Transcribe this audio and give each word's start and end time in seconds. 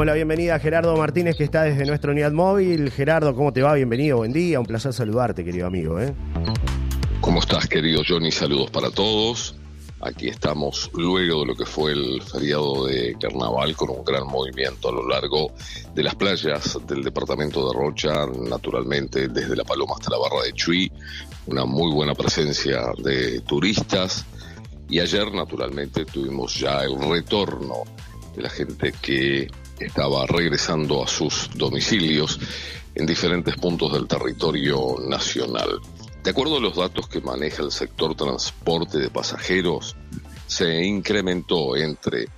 damos 0.00 0.06
la 0.06 0.14
bienvenida 0.14 0.54
a 0.54 0.58
Gerardo 0.58 0.96
Martínez, 0.96 1.36
que 1.36 1.44
está 1.44 1.64
desde 1.64 1.84
nuestra 1.84 2.12
unidad 2.12 2.32
móvil. 2.32 2.90
Gerardo, 2.90 3.34
¿cómo 3.34 3.52
te 3.52 3.60
va? 3.60 3.74
Bienvenido, 3.74 4.16
buen 4.16 4.32
día. 4.32 4.58
Un 4.58 4.64
placer 4.64 4.94
saludarte, 4.94 5.44
querido 5.44 5.66
amigo. 5.66 6.00
¿eh? 6.00 6.14
¿Cómo 7.20 7.40
estás, 7.40 7.66
querido 7.66 8.00
Johnny? 8.08 8.32
Saludos 8.32 8.70
para 8.70 8.90
todos. 8.90 9.56
Aquí 10.00 10.28
estamos 10.28 10.90
luego 10.94 11.40
de 11.40 11.46
lo 11.48 11.54
que 11.54 11.66
fue 11.66 11.92
el 11.92 12.22
feriado 12.22 12.86
de 12.86 13.14
carnaval 13.20 13.76
con 13.76 13.90
un 13.90 14.02
gran 14.02 14.26
movimiento 14.26 14.88
a 14.88 14.92
lo 14.92 15.06
largo 15.06 15.52
de 15.94 16.02
las 16.02 16.14
playas 16.14 16.78
del 16.86 17.02
departamento 17.02 17.68
de 17.68 17.78
Rocha, 17.78 18.26
naturalmente 18.48 19.28
desde 19.28 19.54
La 19.54 19.64
Paloma 19.64 19.96
hasta 19.98 20.12
la 20.12 20.16
Barra 20.16 20.46
de 20.46 20.54
Chuy, 20.54 20.90
una 21.46 21.66
muy 21.66 21.92
buena 21.92 22.14
presencia 22.14 22.86
de 23.04 23.42
turistas 23.42 24.24
y 24.88 24.98
ayer 24.98 25.30
naturalmente 25.30 26.06
tuvimos 26.06 26.58
ya 26.58 26.84
el 26.84 26.98
retorno 26.98 27.82
de 28.34 28.42
la 28.42 28.48
gente 28.48 28.94
que 29.02 29.48
estaba 29.80 30.26
regresando 30.26 31.02
a 31.02 31.08
sus 31.08 31.50
domicilios 31.54 32.38
en 32.94 33.06
diferentes 33.06 33.56
puntos 33.56 33.92
del 33.92 34.06
territorio 34.06 34.96
nacional. 35.06 35.80
De 36.22 36.30
acuerdo 36.30 36.58
a 36.58 36.60
los 36.60 36.76
datos 36.76 37.08
que 37.08 37.20
maneja 37.20 37.62
el 37.62 37.72
sector 37.72 38.14
transporte 38.14 38.98
de 38.98 39.10
pasajeros, 39.10 39.96
se 40.46 40.84
incrementó 40.84 41.76
entre 41.76 42.28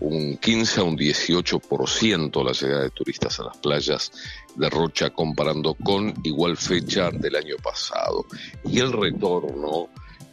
un 0.00 0.36
15 0.36 0.80
a 0.80 0.84
un 0.84 0.96
18% 0.96 2.44
la 2.44 2.52
llegada 2.52 2.82
de 2.82 2.90
turistas 2.90 3.38
a 3.40 3.44
las 3.44 3.56
playas 3.58 4.12
de 4.56 4.68
Rocha 4.68 5.10
comparando 5.10 5.74
con 5.74 6.14
igual 6.24 6.56
fecha 6.56 7.10
del 7.10 7.36
año 7.36 7.56
pasado. 7.62 8.26
Y 8.64 8.80
el 8.80 8.92
retorno 8.92 9.88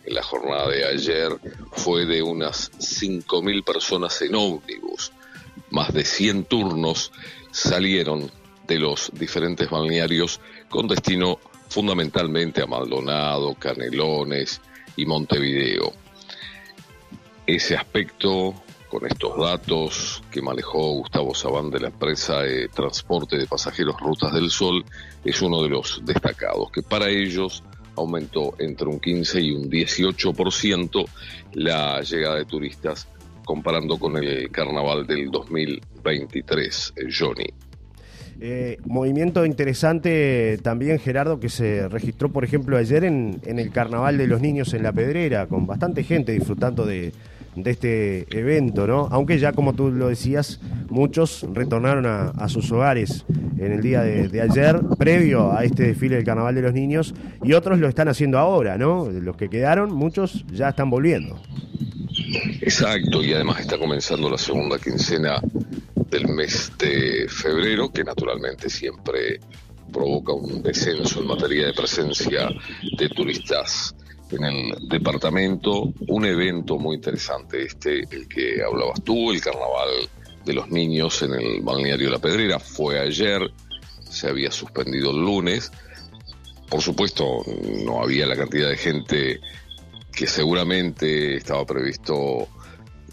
en 0.06 0.16
la 0.16 0.23
jornada 0.23 0.70
de 0.70 0.86
ayer 0.86 1.31
fue 1.72 2.06
de 2.06 2.22
unas 2.22 2.72
5.000 2.72 3.64
personas 3.64 4.22
en 4.22 4.36
ómnibus. 4.36 4.89
Más 5.72 5.94
de 5.94 6.04
100 6.04 6.45
turnos 6.45 7.12
salieron 7.52 8.31
de 8.67 8.80
los 8.80 9.12
diferentes 9.14 9.70
balnearios 9.70 10.39
con 10.70 10.88
destino 10.88 11.39
fundamentalmente 11.70 12.62
a 12.62 12.67
Maldonado, 12.67 13.56
Canelones 13.56 14.62
y 14.95 15.06
Montevideo. 15.06 15.94
Ese 17.45 17.75
aspecto, 17.75 18.53
con 18.90 19.06
estos 19.06 19.38
datos 19.38 20.23
que 20.31 20.42
manejó 20.42 20.94
Gustavo 20.94 21.34
Sabán 21.34 21.70
de 21.70 21.80
la 21.80 21.88
empresa 21.88 22.42
de 22.42 22.67
transporte 22.67 23.38
de 23.38 23.47
pasajeros 23.47 24.00
Rutas 24.00 24.34
del 24.34 24.50
Sol, 24.50 24.84
es 25.23 25.42
uno 25.42 25.62
de 25.64 25.70
los 25.70 26.02
destacados, 26.03 26.72
que 26.72 26.81
para 26.81 27.09
ellos 27.09 27.64
aumentó 27.95 28.56
entre 28.59 28.88
un 28.88 29.00
15 29.00 29.42
y 29.42 29.52
un 29.52 29.70
18% 29.70 31.06
la 31.53 32.02
llegada 32.02 32.36
de 32.36 32.45
turistas 32.45 33.08
comparando 33.50 33.97
con 33.97 34.16
el 34.16 34.52
carnaval 34.52 35.08
del 35.08 35.31
2023, 35.31 36.94
Johnny. 37.09 37.47
Eh, 38.39 38.78
movimiento 38.86 39.44
interesante 39.44 40.59
también, 40.61 41.00
Gerardo, 41.00 41.39
que 41.39 41.50
se 41.50 41.89
registró, 41.89 42.30
por 42.30 42.44
ejemplo, 42.44 42.78
ayer 42.78 43.06
en, 43.06 43.41
el 43.44 43.72
Carnaval 43.72 44.19
de 44.19 44.28
los 44.28 44.39
Niños 44.39 44.75
en 44.75 44.83
La 44.83 44.94
Pedrera, 44.94 45.47
con 45.47 45.66
bastante 45.66 46.03
gente 46.03 46.31
disfrutando 46.31 46.86
de, 46.86 47.11
este 47.66 48.28
evento, 48.38 48.86
¿no? 48.86 49.08
Aunque 49.09 49.39
ya, 49.39 49.52
como 49.52 49.73
tú 49.73 49.89
lo 49.89 50.09
decías, 50.09 50.61
muchos 50.91 51.47
retornaron 51.52 52.06
a, 52.06 52.47
sus 52.50 52.72
hogares 52.72 53.25
en 53.58 53.72
el 53.72 53.81
día 53.81 54.03
de, 54.03 54.41
ayer, 54.41 54.80
previo 55.00 55.52
a 55.52 55.63
este 55.63 55.88
desfile 55.88 56.17
del 56.17 56.23
Carnaval 56.23 56.53
de 56.53 56.61
los 56.61 56.73
Niños, 56.73 57.16
y 57.44 57.53
otros 57.53 57.80
lo 57.80 57.88
están 57.88 58.09
haciendo 58.09 58.38
ahora, 58.38 58.78
¿no? 58.78 59.09
Los 59.09 59.36
que 59.38 59.50
quedaron, 59.50 59.91
muchos 59.91 60.45
ya 60.53 60.69
están 60.69 60.91
volviendo. 60.91 61.41
Exacto, 62.61 63.23
y 63.23 63.33
además 63.33 63.61
está 63.61 63.77
comenzando 63.77 64.30
la 64.30 64.38
segunda 64.38 64.77
quincena 64.77 65.41
del 65.95 66.27
mes 66.27 66.72
de 66.77 67.27
febrero, 67.30 67.91
que 67.91 68.03
naturalmente 68.03 68.69
siempre 68.69 69.39
provoca 69.91 70.34
un 70.34 70.62
descenso 70.62 71.22
en 71.22 71.28
materia 71.28 71.68
de 71.68 71.73
presencia 71.73 72.50
de 72.97 73.09
turistas 73.09 73.95
en 74.31 74.44
el 74.44 74.89
departamento. 74.89 75.94
Un 76.07 76.25
evento 76.25 76.78
muy 76.78 76.97
interesante 76.97 77.63
este, 77.63 78.03
el 78.12 78.28
que 78.28 78.62
hablabas 78.63 79.03
tú, 79.03 79.31
el 79.31 79.41
carnaval 79.41 79.89
de 80.45 80.53
los 80.53 80.69
niños 80.69 81.22
en 81.22 81.34
el 81.34 81.62
balneario 81.62 82.09
La 82.09 82.19
Pedrera, 82.19 82.59
fue 82.59 83.00
ayer, 83.00 83.41
se 84.09 84.28
había 84.28 84.51
suspendido 84.51 85.12
el 85.12 85.18
lunes. 85.18 85.72
Por 86.69 86.81
supuesto, 86.81 87.44
no 87.84 88.01
había 88.01 88.28
la 88.28 88.35
cantidad 88.35 88.69
de 88.69 88.78
gente 88.78 89.39
que 90.12 90.28
seguramente 90.28 91.38
estaba 91.38 91.66
previsto 91.66 92.47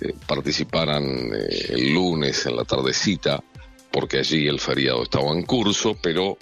eh, 0.00 0.12
participaran 0.26 1.04
eh, 1.34 1.66
el 1.70 1.94
lunes 1.94 2.44
en 2.46 2.56
la 2.56 2.64
tardecita, 2.64 3.42
porque 3.90 4.18
allí 4.18 4.46
el 4.46 4.60
feriado 4.60 5.02
estaba 5.02 5.32
en 5.32 5.42
curso, 5.44 5.96
pero 6.02 6.36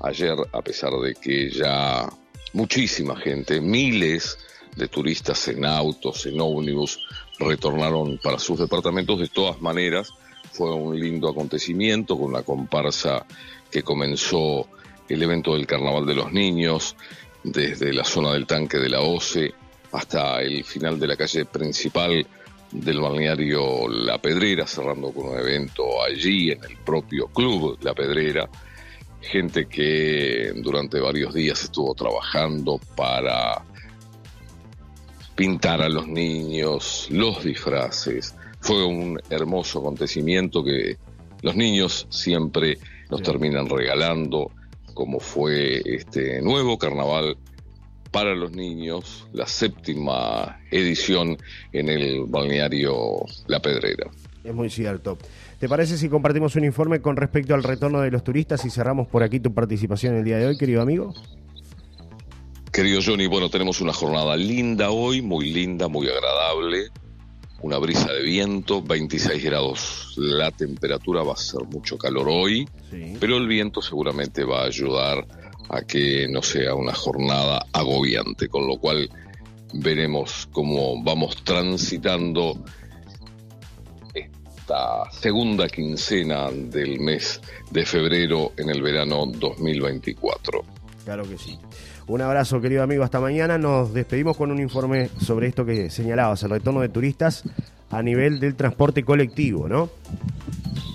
ayer, 0.00 0.34
a 0.52 0.62
pesar 0.62 0.92
de 0.92 1.14
que 1.14 1.50
ya 1.50 2.08
muchísima 2.54 3.16
gente, 3.16 3.60
miles 3.60 4.38
de 4.74 4.88
turistas 4.88 5.48
en 5.48 5.66
autos, 5.66 6.24
en 6.26 6.40
ómnibus, 6.40 6.98
retornaron 7.38 8.18
para 8.22 8.38
sus 8.38 8.58
departamentos, 8.58 9.18
de 9.18 9.28
todas 9.28 9.60
maneras, 9.60 10.08
fue 10.52 10.72
un 10.72 10.98
lindo 10.98 11.28
acontecimiento 11.28 12.18
con 12.18 12.32
la 12.32 12.42
comparsa 12.42 13.26
que 13.70 13.82
comenzó 13.82 14.68
el 15.08 15.22
evento 15.22 15.54
del 15.54 15.66
Carnaval 15.66 16.06
de 16.06 16.14
los 16.14 16.32
Niños, 16.32 16.96
desde 17.42 17.92
la 17.92 18.04
zona 18.04 18.32
del 18.32 18.46
tanque 18.46 18.78
de 18.78 18.88
la 18.88 19.02
OCE 19.02 19.52
hasta 19.94 20.42
el 20.42 20.64
final 20.64 20.98
de 20.98 21.06
la 21.06 21.16
calle 21.16 21.44
principal 21.44 22.26
del 22.72 23.00
balneario 23.00 23.88
La 23.88 24.18
Pedrera, 24.18 24.66
cerrando 24.66 25.12
con 25.12 25.28
un 25.28 25.38
evento 25.38 26.02
allí 26.02 26.50
en 26.50 26.64
el 26.64 26.76
propio 26.78 27.28
club 27.28 27.78
La 27.80 27.94
Pedrera. 27.94 28.48
Gente 29.20 29.66
que 29.66 30.52
durante 30.56 30.98
varios 30.98 31.32
días 31.32 31.62
estuvo 31.62 31.94
trabajando 31.94 32.80
para 32.96 33.62
pintar 35.36 35.80
a 35.80 35.88
los 35.88 36.08
niños, 36.08 37.06
los 37.10 37.44
disfraces. 37.44 38.34
Fue 38.60 38.84
un 38.84 39.20
hermoso 39.30 39.78
acontecimiento 39.78 40.64
que 40.64 40.96
los 41.42 41.54
niños 41.54 42.08
siempre 42.10 42.78
nos 43.10 43.22
terminan 43.22 43.68
regalando, 43.68 44.50
como 44.92 45.20
fue 45.20 45.82
este 45.84 46.42
nuevo 46.42 46.78
carnaval 46.78 47.36
para 48.14 48.32
los 48.36 48.52
niños, 48.52 49.26
la 49.32 49.44
séptima 49.44 50.60
edición 50.70 51.36
en 51.72 51.88
el 51.88 52.26
balneario 52.28 53.24
La 53.48 53.60
Pedrera. 53.60 54.08
Es 54.44 54.54
muy 54.54 54.70
cierto. 54.70 55.18
¿Te 55.58 55.68
parece 55.68 55.98
si 55.98 56.08
compartimos 56.08 56.54
un 56.54 56.64
informe 56.64 57.00
con 57.00 57.16
respecto 57.16 57.56
al 57.56 57.64
retorno 57.64 58.00
de 58.02 58.12
los 58.12 58.22
turistas 58.22 58.64
y 58.64 58.70
cerramos 58.70 59.08
por 59.08 59.24
aquí 59.24 59.40
tu 59.40 59.52
participación 59.52 60.14
el 60.14 60.22
día 60.22 60.38
de 60.38 60.46
hoy, 60.46 60.56
querido 60.56 60.80
amigo? 60.80 61.12
Querido 62.72 63.00
Johnny, 63.04 63.26
bueno, 63.26 63.50
tenemos 63.50 63.80
una 63.80 63.92
jornada 63.92 64.36
linda 64.36 64.90
hoy, 64.90 65.20
muy 65.20 65.50
linda, 65.52 65.88
muy 65.88 66.06
agradable. 66.06 66.90
Una 67.62 67.78
brisa 67.78 68.12
de 68.12 68.22
viento, 68.22 68.80
26 68.80 69.42
grados. 69.42 70.14
La 70.18 70.52
temperatura 70.52 71.24
va 71.24 71.32
a 71.32 71.36
ser 71.36 71.64
mucho 71.64 71.98
calor 71.98 72.28
hoy, 72.28 72.68
pero 73.18 73.38
el 73.38 73.48
viento 73.48 73.82
seguramente 73.82 74.44
va 74.44 74.62
a 74.62 74.66
ayudar 74.66 75.26
a 75.68 75.82
que 75.82 76.28
no 76.28 76.42
sea 76.42 76.74
una 76.74 76.94
jornada 76.94 77.66
agobiante, 77.72 78.48
con 78.48 78.66
lo 78.66 78.78
cual 78.78 79.10
veremos 79.74 80.48
cómo 80.52 81.02
vamos 81.02 81.42
transitando 81.42 82.62
esta 84.14 85.10
segunda 85.10 85.68
quincena 85.68 86.50
del 86.50 87.00
mes 87.00 87.40
de 87.70 87.84
febrero 87.84 88.52
en 88.56 88.70
el 88.70 88.82
verano 88.82 89.26
2024. 89.26 90.64
Claro 91.04 91.28
que 91.28 91.36
sí. 91.36 91.58
Un 92.06 92.20
abrazo, 92.20 92.60
querido 92.60 92.82
amigo, 92.82 93.02
hasta 93.02 93.20
mañana. 93.20 93.58
Nos 93.58 93.92
despedimos 93.92 94.36
con 94.36 94.50
un 94.50 94.60
informe 94.60 95.10
sobre 95.20 95.48
esto 95.48 95.64
que 95.64 95.90
señalabas, 95.90 96.42
el 96.42 96.50
retorno 96.50 96.80
de 96.80 96.88
turistas 96.88 97.44
a 97.90 98.02
nivel 98.02 98.40
del 98.40 98.54
transporte 98.54 99.04
colectivo, 99.04 99.68
¿no? 99.68 99.90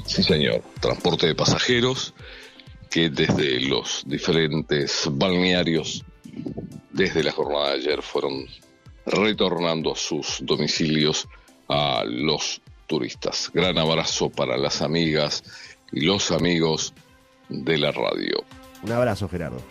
Sí, 0.06 0.24
señor. 0.24 0.62
Transporte 0.80 1.27
de 1.27 1.36
pasajeros 1.36 2.13
que 2.89 3.09
desde 3.09 3.62
los 3.62 4.03
diferentes 4.06 5.07
balnearios, 5.12 6.03
desde 6.91 7.24
la 7.24 7.31
jornada 7.31 7.69
de 7.69 7.75
ayer, 7.75 8.01
fueron 8.01 8.45
retornando 9.06 9.94
a 9.94 9.95
sus 9.95 10.39
domicilios 10.41 11.27
a 11.68 12.03
los 12.06 12.62
turistas. 12.88 13.51
Gran 13.53 13.77
abrazo 13.77 14.30
para 14.30 14.57
las 14.57 14.81
amigas 14.81 15.44
y 15.91 16.01
los 16.01 16.31
amigos 16.31 16.94
de 17.47 17.77
la 17.77 17.91
radio. 17.91 18.44
Un 18.83 18.92
abrazo, 18.92 19.27
Gerardo. 19.30 19.62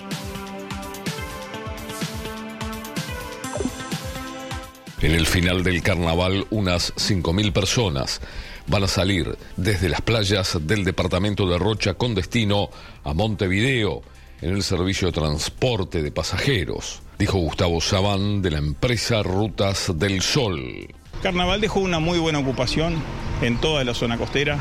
En 5.00 5.12
el 5.12 5.26
final 5.26 5.62
del 5.62 5.81
carnaval, 5.82 6.47
unas 6.50 6.93
5.000 6.97 7.53
personas 7.53 8.21
van 8.69 8.85
a 8.85 8.88
salir 8.88 9.37
desde 9.56 9.88
las 9.88 10.00
playas 10.00 10.59
del 10.61 10.85
departamento 10.85 11.49
de 11.49 11.59
Rocha 11.59 11.94
con 11.94 12.15
destino 12.15 12.70
a 13.05 13.15
Montevideo 13.15 14.03
en 14.41 14.50
el 14.50 14.62
servicio 14.62 15.09
de 15.09 15.12
transporte 15.12 16.03
de 16.03 16.12
pasajeros, 16.12 17.03
dijo 17.19 17.38
Gustavo 17.38 17.81
Sabán 17.81 18.43
de 18.43 18.53
la 18.53 18.59
empresa 18.59 19.23
Rutas 19.23 19.93
del 19.97 20.23
Sol. 20.23 20.87
Carnaval 21.23 21.61
dejó 21.61 21.81
una 21.81 21.99
muy 21.99 22.19
buena 22.19 22.38
ocupación 22.38 22.97
en 23.43 23.56
toda 23.59 23.82
la 23.85 23.94
zona 23.94 24.17
costera. 24.17 24.59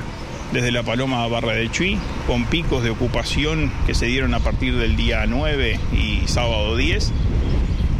desde 0.51 0.71
La 0.71 0.81
Paloma 0.81 1.25
a 1.25 1.27
Barra 1.27 1.51
de 1.51 1.69
Chuy, 1.69 1.99
con 2.25 2.45
picos 2.45 2.81
de 2.81 2.89
ocupación 2.89 3.69
que 3.85 3.93
se 3.93 4.05
dieron 4.05 4.33
a 4.33 4.39
partir 4.39 4.77
del 4.77 4.95
día 4.95 5.25
9 5.27 5.77
y 5.91 6.25
sábado 6.27 6.77
10, 6.77 7.11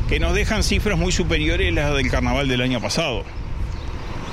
que 0.07 0.21
nos 0.21 0.33
dejan 0.33 0.63
cifras 0.63 0.98
muy 0.98 1.12
superiores 1.12 1.69
a 1.69 1.75
las 1.75 1.94
del 1.94 2.10
carnaval 2.10 2.48
del 2.48 2.62
año 2.62 2.80
pasado. 2.80 3.25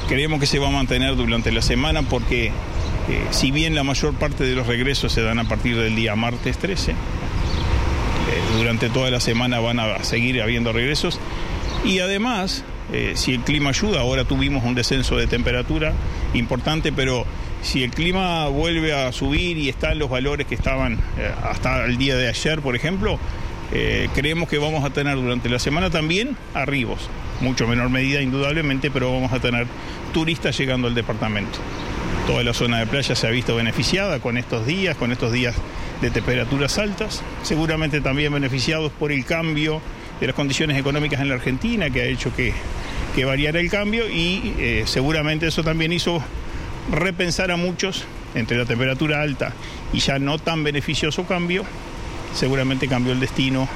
Creemos 0.08 0.38
que 0.38 0.46
se 0.46 0.58
va 0.58 0.68
a 0.68 0.70
mantener 0.70 1.16
durante 1.16 1.50
la 1.50 1.62
semana 1.62 2.02
porque 2.02 2.52
eh, 3.08 3.22
si 3.30 3.50
bien 3.50 3.74
la 3.74 3.84
mayor 3.84 4.14
parte 4.14 4.44
de 4.44 4.54
los 4.54 4.66
regresos 4.66 5.12
se 5.12 5.22
dan 5.22 5.38
a 5.38 5.44
partir 5.44 5.76
del 5.76 5.94
día 5.94 6.16
martes 6.16 6.56
13, 6.56 6.92
eh, 6.92 6.94
durante 8.56 8.88
toda 8.88 9.10
la 9.10 9.20
semana 9.20 9.60
van 9.60 9.78
a 9.78 10.02
seguir 10.04 10.40
habiendo 10.40 10.72
regresos. 10.72 11.20
Y 11.84 11.98
además, 11.98 12.64
eh, 12.92 13.12
si 13.14 13.34
el 13.34 13.40
clima 13.40 13.70
ayuda, 13.70 14.00
ahora 14.00 14.24
tuvimos 14.24 14.64
un 14.64 14.74
descenso 14.74 15.16
de 15.16 15.26
temperatura 15.26 15.92
importante, 16.32 16.92
pero 16.92 17.26
si 17.62 17.82
el 17.82 17.90
clima 17.90 18.48
vuelve 18.48 18.94
a 18.94 19.12
subir 19.12 19.58
y 19.58 19.68
están 19.68 19.98
los 19.98 20.08
valores 20.08 20.46
que 20.46 20.54
estaban 20.54 20.98
hasta 21.42 21.84
el 21.84 21.98
día 21.98 22.16
de 22.16 22.28
ayer, 22.28 22.60
por 22.60 22.76
ejemplo, 22.76 23.18
creemos 24.14 24.50
que 24.50 24.58
vamos 24.58 24.84
a 24.84 24.90
tener 24.90 25.16
durante 25.16 25.48
la 25.48 25.58
semana 25.58 25.88
también 25.88 26.36
arribos, 26.52 27.08
mucho 27.44 27.68
menor 27.68 27.90
medida 27.90 28.20
indudablemente, 28.20 28.90
pero 28.90 29.12
vamos 29.12 29.32
a 29.32 29.38
tener 29.38 29.66
turistas 30.12 30.56
llegando 30.58 30.88
al 30.88 30.94
departamento. 30.94 31.58
Toda 32.26 32.42
la 32.42 32.54
zona 32.54 32.78
de 32.78 32.86
playa 32.86 33.14
se 33.14 33.26
ha 33.26 33.30
visto 33.30 33.54
beneficiada 33.54 34.18
con 34.18 34.38
estos 34.38 34.66
días, 34.66 34.96
con 34.96 35.12
estos 35.12 35.30
días 35.30 35.54
de 36.00 36.10
temperaturas 36.10 36.78
altas, 36.78 37.22
seguramente 37.42 38.00
también 38.00 38.32
beneficiados 38.32 38.90
por 38.92 39.12
el 39.12 39.24
cambio 39.24 39.80
de 40.20 40.26
las 40.28 40.34
condiciones 40.34 40.78
económicas 40.78 41.20
en 41.20 41.28
la 41.28 41.34
Argentina, 41.34 41.90
que 41.90 42.00
ha 42.00 42.06
hecho 42.06 42.32
que, 42.34 42.54
variara 43.24 43.60
el 43.60 43.70
cambio 43.70 44.08
y 44.08 44.54
eh, 44.58 44.84
seguramente 44.86 45.46
eso 45.46 45.62
también 45.62 45.92
hizo 45.92 46.20
repensar 46.90 47.52
a 47.52 47.56
muchos 47.56 48.04
entre 48.34 48.56
la 48.56 48.64
temperatura 48.64 49.22
alta 49.22 49.52
y 49.92 50.00
ya 50.00 50.18
no 50.18 50.38
tan 50.38 50.64
beneficioso 50.64 51.24
cambio, 51.24 51.64
seguramente 52.34 52.88
cambió 52.88 53.12
el 53.12 53.20
destino 53.20 53.68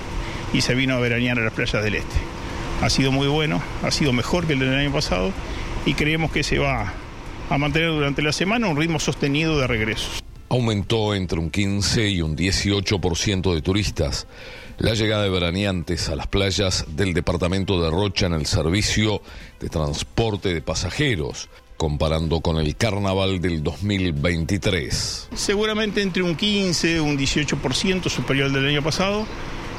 y 0.52 0.62
se 0.62 0.74
vino 0.74 0.94
a 0.94 0.98
veranear 0.98 1.38
a 1.38 1.42
las 1.42 1.52
playas 1.52 1.84
del 1.84 1.94
este. 1.96 2.37
Ha 2.80 2.90
sido 2.90 3.10
muy 3.10 3.26
bueno, 3.26 3.60
ha 3.82 3.90
sido 3.90 4.12
mejor 4.12 4.46
que 4.46 4.52
el 4.52 4.60
del 4.60 4.74
año 4.74 4.92
pasado 4.92 5.32
y 5.84 5.94
creemos 5.94 6.30
que 6.30 6.42
se 6.42 6.58
va 6.58 6.92
a 7.50 7.58
mantener 7.58 7.90
durante 7.90 8.22
la 8.22 8.32
semana 8.32 8.68
un 8.68 8.76
ritmo 8.76 9.00
sostenido 9.00 9.58
de 9.58 9.66
regresos. 9.66 10.22
Aumentó 10.48 11.14
entre 11.14 11.38
un 11.38 11.50
15 11.50 12.08
y 12.08 12.22
un 12.22 12.36
18% 12.36 13.54
de 13.54 13.62
turistas 13.62 14.26
la 14.78 14.94
llegada 14.94 15.24
de 15.24 15.30
veraneantes 15.30 16.08
a 16.08 16.14
las 16.14 16.28
playas 16.28 16.84
del 16.88 17.12
departamento 17.12 17.82
de 17.82 17.90
Rocha 17.90 18.26
en 18.26 18.34
el 18.34 18.46
servicio 18.46 19.22
de 19.58 19.68
transporte 19.68 20.54
de 20.54 20.62
pasajeros, 20.62 21.48
comparando 21.76 22.40
con 22.40 22.58
el 22.58 22.76
carnaval 22.76 23.40
del 23.40 23.62
2023. 23.62 25.30
Seguramente 25.34 26.00
entre 26.00 26.22
un 26.22 26.36
15 26.36 27.00
un 27.00 27.18
18% 27.18 28.08
superior 28.08 28.46
al 28.46 28.52
del 28.52 28.68
año 28.68 28.82
pasado. 28.82 29.26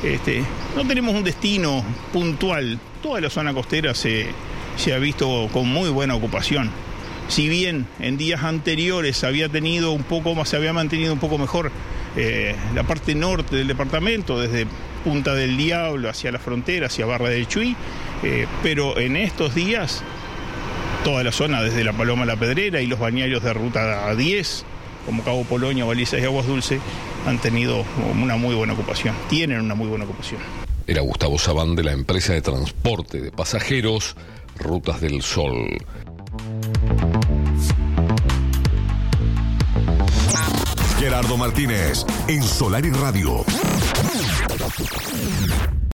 Este, 0.04 0.44
no 0.75 0.88
tenemos 0.88 1.13
un 1.13 1.24
destino 1.24 1.84
puntual. 2.13 2.80
Toda 3.01 3.22
la 3.22 3.30
zona 3.30 3.54
costera 3.54 3.94
se, 3.94 4.30
ha 4.94 4.98
visto 4.98 5.50
con 5.51 5.68
muy 5.68 5.90
buena 5.90 6.16
ocupación 6.16 6.69
si 7.28 7.48
bien 7.48 7.86
en 8.00 8.18
días 8.18 8.42
anteriores 8.44 9.24
había 9.24 9.50
tenido 9.50 9.92
un 9.92 10.01
poco 10.01 10.34
más, 10.34 10.50
se 10.50 10.57
había 10.57 10.74
mantenido 10.74 11.13
un 11.13 11.19
poco 11.19 11.38
mejor 11.38 11.72
eh, 12.16 12.56
la 12.74 12.81
parte 12.84 13.13
norte 13.13 13.56
del 13.56 13.68
departamento, 13.68 14.40
desde 14.40 14.66
Punta 15.04 15.36
del 15.36 15.56
Diablo 15.56 16.10
hacia 16.10 16.31
la 16.31 16.40
frontera, 16.40 16.88
hacia 16.88 17.06
Barra 17.06 17.30
del 17.30 17.48
Chuy, 17.48 17.75
eh, 18.24 18.48
pero 18.63 18.98
en 18.98 19.16
estos 19.16 19.54
días 19.54 20.04
toda 21.04 21.24
la 21.24 21.31
zona, 21.31 21.62
desde 21.62 21.84
La 21.84 21.94
Paloma 21.94 22.24
a 22.24 22.25
La 22.25 22.36
Pedrera 22.36 22.81
y 22.81 22.88
los 22.88 23.00
bañarios 23.00 23.44
de 23.44 23.54
ruta 23.54 24.13
10, 24.13 24.66
como 25.10 25.24
Cabo 25.24 25.44
Polonia, 25.44 25.86
Balizas 25.86 26.22
y 26.22 26.24
Aguas 26.24 26.46
Dulce, 26.46 26.80
han 27.26 27.40
tenido 27.40 27.84
una 28.14 28.36
muy 28.36 28.54
buena 28.54 28.74
ocupación, 28.74 29.16
tienen 29.28 29.60
una 29.60 29.74
muy 29.74 29.88
buena 29.88 30.06
ocupación. 30.06 30.40
Era 30.86 31.02
Gustavo 31.02 31.40
Sabán 31.40 31.74
de 31.74 31.84
la 31.84 31.94
empresa 31.94 32.34
de 32.34 32.44
transporte 32.44 33.20
de 33.20 33.32
pasajeros 33.32 34.16
Rutas 34.60 35.02
del 35.02 35.24
Sol. 35.24 35.80
Gerardo 41.00 41.38
Martínez 41.38 42.06
en 42.28 42.44
Solar 42.44 42.86
y 42.86 42.92
Radio. 42.92 43.44